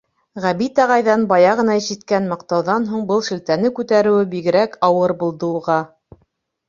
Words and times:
Ғәбит 0.43 0.79
ағайҙан 0.85 1.25
бая 1.33 1.51
ғына 1.59 1.75
ишеткән 1.81 2.31
маҡтауҙан 2.33 2.89
һуң 2.93 3.05
был 3.13 3.23
шелтәне 3.29 3.73
күтәреүе 3.81 4.27
бигерәк 4.35 4.77
ауыр 4.89 5.15
булды 5.25 5.53
уға. 5.61 5.81